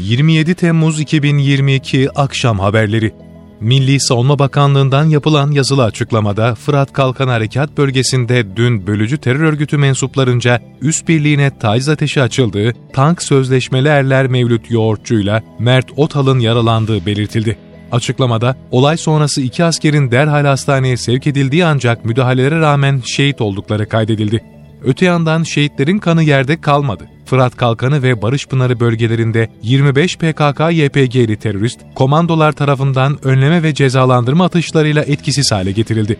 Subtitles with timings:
[0.00, 3.14] 27 Temmuz 2022 Akşam Haberleri
[3.60, 10.60] Milli Savunma Bakanlığı'ndan yapılan yazılı açıklamada Fırat Kalkan Harekat Bölgesi'nde dün bölücü terör örgütü mensuplarınca
[10.80, 17.58] üst birliğine taciz ateşi açıldığı, tank sözleşmeli erler Mevlüt Yoğurtçu'yla Mert Otal'ın yaralandığı belirtildi.
[17.92, 24.44] Açıklamada olay sonrası iki askerin derhal hastaneye sevk edildiği ancak müdahalelere rağmen şehit oldukları kaydedildi.
[24.84, 27.08] Öte yandan şehitlerin kanı yerde kalmadı.
[27.30, 35.02] Fırat Kalkanı ve Barış Pınarı bölgelerinde 25 PKK-YPG'li terörist, komandolar tarafından önleme ve cezalandırma atışlarıyla
[35.02, 36.16] etkisiz hale getirildi.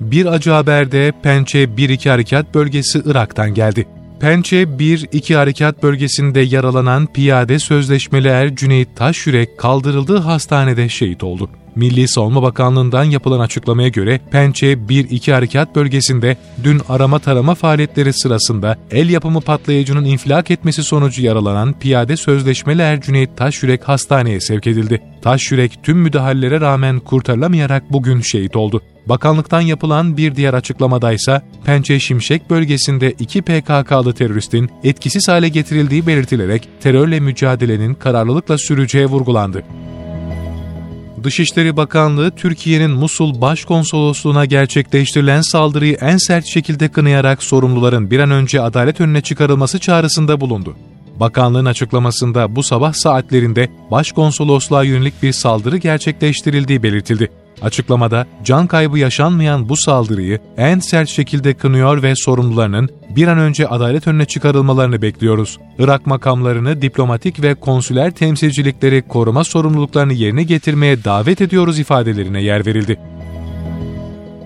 [0.00, 3.86] Bir acı haberde Pençe 1-2 Harekat Bölgesi Irak'tan geldi.
[4.20, 11.50] Pençe 1-2 Harekat Bölgesi'nde yaralanan piyade sözleşmeli er Cüneyt Taşyürek kaldırıldığı hastanede şehit oldu.
[11.76, 18.76] Milli Savunma Bakanlığı'ndan yapılan açıklamaya göre Pençe 1-2 Harekat Bölgesi'nde dün arama tarama faaliyetleri sırasında
[18.90, 23.02] el yapımı patlayıcının infilak etmesi sonucu yaralanan piyade sözleşmeli er
[23.36, 25.02] Taşyürek hastaneye sevk edildi.
[25.22, 28.82] Taşyürek tüm müdahalelere rağmen kurtarılamayarak bugün şehit oldu.
[29.06, 36.06] Bakanlıktan yapılan bir diğer açıklamada ise Pençe Şimşek bölgesinde iki PKK'lı teröristin etkisiz hale getirildiği
[36.06, 39.64] belirtilerek terörle mücadelenin kararlılıkla süreceği vurgulandı.
[41.24, 48.60] Dışişleri Bakanlığı, Türkiye'nin Musul Başkonsolosluğu'na gerçekleştirilen saldırıyı en sert şekilde kınayarak sorumluların bir an önce
[48.60, 50.76] adalet önüne çıkarılması çağrısında bulundu.
[51.20, 57.30] Bakanlığın açıklamasında bu sabah saatlerinde başkonsolosluğa yönelik bir saldırı gerçekleştirildiği belirtildi.
[57.62, 63.68] Açıklamada can kaybı yaşanmayan bu saldırıyı en sert şekilde kınıyor ve sorumlularının bir an önce
[63.68, 65.58] adalet önüne çıkarılmalarını bekliyoruz.
[65.78, 72.98] Irak makamlarını, diplomatik ve konsüler temsilcilikleri koruma sorumluluklarını yerine getirmeye davet ediyoruz ifadelerine yer verildi.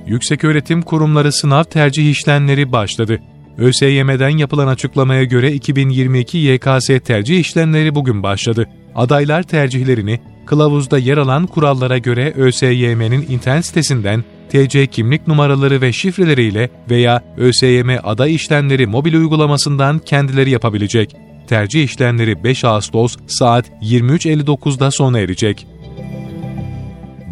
[0.07, 3.21] Yükseköğretim Kurumları sınav tercih işlemleri başladı.
[3.59, 8.69] ÖSYM'den yapılan açıklamaya göre 2022 YKS tercih işlemleri bugün başladı.
[8.95, 16.71] Adaylar tercihlerini kılavuzda yer alan kurallara göre ÖSYM'nin internet sitesinden TC kimlik numaraları ve şifreleriyle
[16.91, 21.17] veya ÖSYM aday işlemleri mobil uygulamasından kendileri yapabilecek.
[21.47, 25.67] Tercih işlemleri 5 Ağustos saat 23.59'da sona erecek.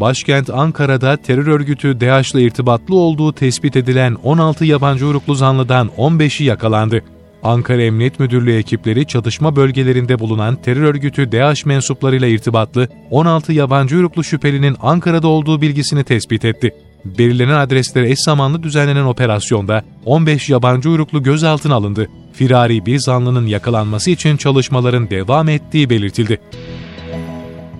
[0.00, 7.02] Başkent Ankara'da terör örgütü DAEŞ'le irtibatlı olduğu tespit edilen 16 yabancı uyruklu zanlıdan 15'i yakalandı.
[7.44, 14.24] Ankara Emniyet Müdürlüğü ekipleri çatışma bölgelerinde bulunan terör örgütü DAEŞ mensuplarıyla irtibatlı 16 yabancı uyruklu
[14.24, 16.74] şüphelinin Ankara'da olduğu bilgisini tespit etti.
[17.04, 22.08] Belirlenen adreslere eş zamanlı düzenlenen operasyonda 15 yabancı uyruklu gözaltına alındı.
[22.32, 26.40] Firari bir zanlının yakalanması için çalışmaların devam ettiği belirtildi.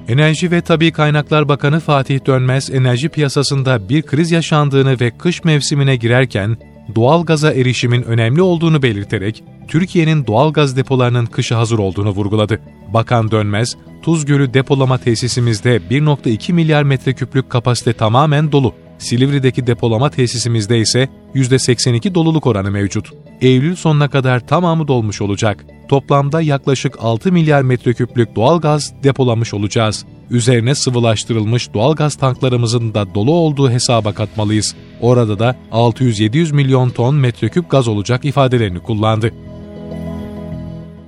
[0.09, 5.97] Enerji ve Tabi Kaynaklar Bakanı Fatih Dönmez, enerji piyasasında bir kriz yaşandığını ve kış mevsimine
[5.97, 6.57] girerken
[6.95, 12.61] doğal gaza erişimin önemli olduğunu belirterek, Türkiye'nin doğal gaz depolarının kışa hazır olduğunu vurguladı.
[12.95, 18.75] Bakan Dönmez, Tuz Gölü depolama tesisimizde 1.2 milyar metreküplük kapasite tamamen dolu.
[18.99, 23.11] Silivri'deki depolama tesisimizde ise %82 doluluk oranı mevcut.
[23.41, 25.65] Eylül sonuna kadar tamamı dolmuş olacak.
[25.89, 30.05] Toplamda yaklaşık 6 milyar metreküplük doğal gaz depolamış olacağız.
[30.31, 34.75] Üzerine sıvılaştırılmış doğal gaz tanklarımızın da dolu olduğu hesaba katmalıyız.
[35.01, 39.33] Orada da 600-700 milyon ton metreküp gaz olacak ifadelerini kullandı.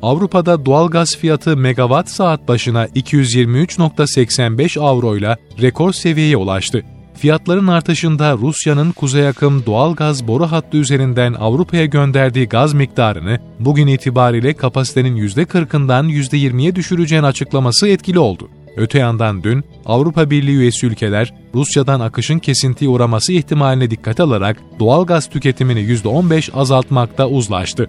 [0.02, 6.82] Avrupa'da doğal gaz fiyatı megawatt saat başına 223.85 avro ile rekor seviyeye ulaştı.
[7.14, 13.86] Fiyatların artışında Rusya'nın kuzey akım doğal gaz boru hattı üzerinden Avrupa'ya gönderdiği gaz miktarını bugün
[13.86, 18.48] itibariyle kapasitenin %40'ından %20'ye düşüreceğini açıklaması etkili oldu.
[18.76, 25.06] Öte yandan dün Avrupa Birliği üyesi ülkeler Rusya'dan akışın kesintiye uğraması ihtimaline dikkat alarak doğal
[25.06, 27.88] gaz tüketimini %15 azaltmakta uzlaştı.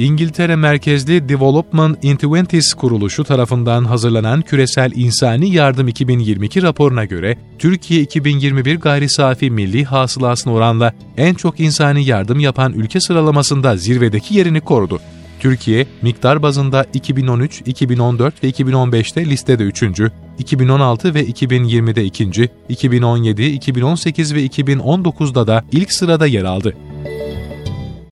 [0.00, 8.00] İngiltere merkezli Development in Twenties kuruluşu tarafından hazırlanan Küresel İnsani Yardım 2022 raporuna göre Türkiye
[8.00, 14.60] 2021 gayri safi milli hasılasına oranla en çok insani yardım yapan ülke sıralamasında zirvedeki yerini
[14.60, 15.00] korudu.
[15.40, 19.82] Türkiye, miktar bazında 2013, 2014 ve 2015'te listede 3.
[20.38, 22.48] 2016 ve 2020'de 2.
[22.68, 26.74] 2017, 2018 ve 2019'da da ilk sırada yer aldı.